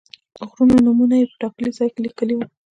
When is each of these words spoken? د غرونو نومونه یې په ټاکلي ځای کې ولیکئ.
د 0.35 0.39
غرونو 0.49 0.75
نومونه 0.85 1.15
یې 1.19 1.25
په 1.29 1.35
ټاکلي 1.41 1.69
ځای 1.77 1.89
کې 1.91 1.99
ولیکئ. 1.99 2.35